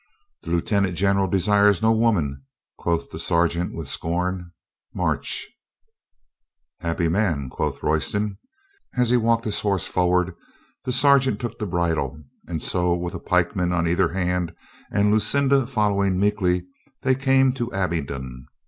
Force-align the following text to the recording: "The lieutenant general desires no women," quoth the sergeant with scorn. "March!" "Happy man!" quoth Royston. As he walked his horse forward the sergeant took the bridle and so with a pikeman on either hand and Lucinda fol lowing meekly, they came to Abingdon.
"The 0.41 0.49
lieutenant 0.49 0.97
general 0.97 1.27
desires 1.27 1.83
no 1.83 1.91
women," 1.91 2.41
quoth 2.75 3.11
the 3.11 3.19
sergeant 3.19 3.75
with 3.75 3.87
scorn. 3.87 4.49
"March!" 4.95 5.47
"Happy 6.81 7.07
man!" 7.07 7.49
quoth 7.51 7.83
Royston. 7.83 8.39
As 8.97 9.11
he 9.11 9.17
walked 9.17 9.45
his 9.45 9.59
horse 9.61 9.85
forward 9.85 10.33
the 10.85 10.91
sergeant 10.91 11.39
took 11.39 11.59
the 11.59 11.67
bridle 11.67 12.19
and 12.47 12.63
so 12.63 12.95
with 12.95 13.13
a 13.13 13.19
pikeman 13.19 13.71
on 13.71 13.87
either 13.87 14.09
hand 14.11 14.55
and 14.91 15.11
Lucinda 15.11 15.67
fol 15.67 15.91
lowing 15.97 16.19
meekly, 16.19 16.65
they 17.03 17.13
came 17.13 17.53
to 17.53 17.71
Abingdon. 17.71 18.47